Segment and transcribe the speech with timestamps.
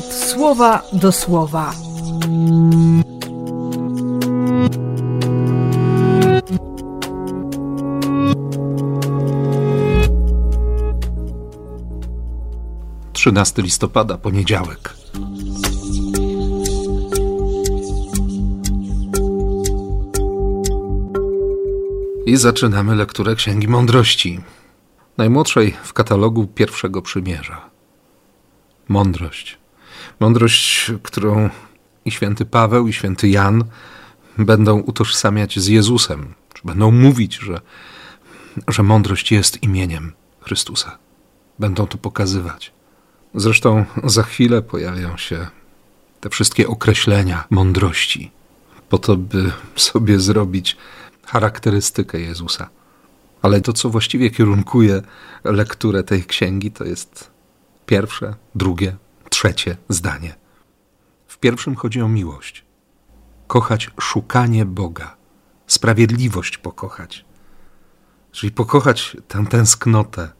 [0.00, 1.74] słowa do słowa.
[13.12, 14.94] Trzynasty listopada, poniedziałek.
[22.26, 24.40] I zaczynamy lekturę Księgi Mądrości,
[25.18, 27.70] najmłodszej w katalogu pierwszego przymierza.
[28.88, 29.61] Mądrość.
[30.20, 31.50] Mądrość, którą
[32.04, 33.64] i święty Paweł, i święty Jan
[34.38, 37.60] będą utożsamiać z Jezusem, czy będą mówić, że,
[38.68, 40.98] że mądrość jest imieniem Chrystusa.
[41.58, 42.72] Będą to pokazywać.
[43.34, 45.46] Zresztą za chwilę pojawią się
[46.20, 48.30] te wszystkie określenia mądrości,
[48.88, 50.76] po to, by sobie zrobić
[51.26, 52.68] charakterystykę Jezusa.
[53.42, 55.02] Ale to, co właściwie kierunkuje
[55.44, 57.30] lekturę tej księgi, to jest
[57.86, 58.96] pierwsze, drugie,
[59.42, 60.34] trzecie zdanie.
[61.26, 62.64] W pierwszym chodzi o miłość.
[63.46, 65.16] Kochać szukanie Boga,
[65.66, 67.24] sprawiedliwość pokochać.
[68.32, 70.30] Czyli pokochać tę tęsknotę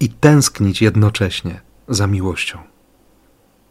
[0.00, 2.58] i tęsknić jednocześnie za miłością.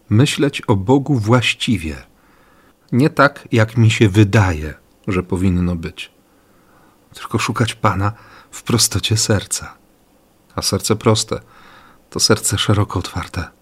[0.10, 1.96] Myśleć o Bogu właściwie,
[2.92, 4.74] nie tak, jak mi się wydaje,
[5.08, 6.12] że powinno być,
[7.14, 8.14] tylko szukać Pana
[8.52, 9.78] w prostocie serca.
[10.56, 11.40] A serce proste
[12.10, 13.61] to serce szeroko otwarte,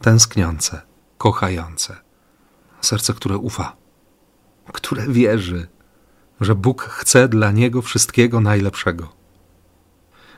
[0.00, 0.82] tęskniące,
[1.18, 1.96] kochające.
[2.80, 3.76] Serce, które ufa,
[4.72, 5.68] które wierzy,
[6.40, 9.12] że Bóg chce dla niego wszystkiego najlepszego.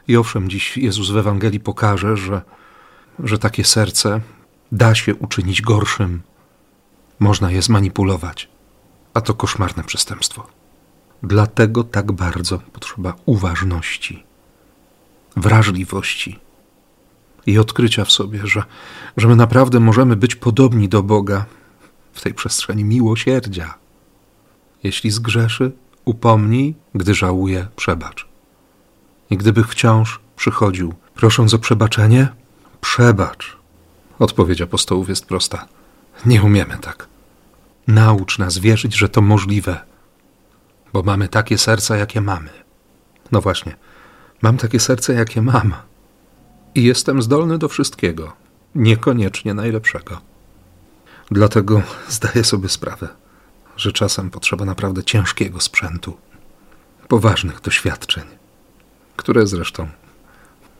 [0.08, 2.42] I owszem, dziś Jezus w Ewangelii pokaże, że,
[3.18, 4.20] że takie serce
[4.72, 6.22] da się uczynić gorszym,
[7.18, 8.48] można je zmanipulować,
[9.14, 10.46] a to koszmarne przestępstwo.
[11.22, 14.24] Dlatego tak bardzo potrzeba uważności,
[15.36, 16.40] wrażliwości
[17.46, 18.62] i odkrycia w sobie, że,
[19.16, 21.44] że my naprawdę możemy być podobni do Boga
[22.12, 23.74] w tej przestrzeni miłosierdzia.
[24.82, 25.72] Jeśli zgrzeszy,
[26.04, 28.28] upomnij, gdy żałuje, przebacz.
[29.30, 32.28] I gdyby wciąż przychodził, prosząc o przebaczenie,
[32.80, 33.56] przebacz.
[34.18, 35.68] Odpowiedź apostołów jest prosta.
[36.26, 37.08] Nie umiemy tak.
[37.86, 39.80] Naucz nas wierzyć, że to możliwe,
[40.92, 42.50] bo mamy takie serca, jakie mamy.
[43.32, 43.76] No właśnie,
[44.42, 45.74] mam takie serce, jakie mam.
[46.74, 48.32] I jestem zdolny do wszystkiego,
[48.74, 50.20] niekoniecznie najlepszego.
[51.30, 53.08] Dlatego zdaję sobie sprawę,
[53.76, 56.16] że czasem potrzeba naprawdę ciężkiego sprzętu,
[57.08, 58.24] poważnych doświadczeń,
[59.16, 59.88] które zresztą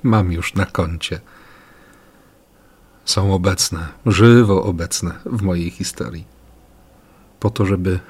[0.03, 1.21] mam już na koncie.
[3.05, 6.25] Są obecne, żywo obecne w mojej historii,
[7.41, 8.01] po to, żeby,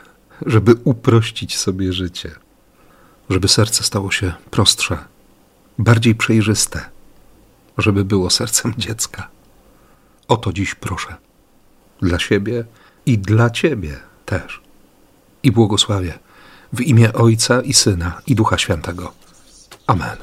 [0.46, 2.30] żeby uprościć sobie życie,
[3.30, 4.98] żeby serce stało się prostsze,
[5.78, 6.90] bardziej przejrzyste,
[7.78, 9.28] żeby było sercem dziecka.
[10.28, 11.16] O to dziś proszę.
[12.00, 12.64] Dla siebie
[13.06, 13.96] i dla Ciebie
[14.26, 14.60] też.
[15.42, 16.18] I błogosławię
[16.72, 19.12] w imię Ojca i Syna i Ducha Świętego.
[19.86, 20.16] Amen.